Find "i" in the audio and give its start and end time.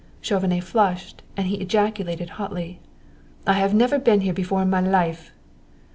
3.45-3.53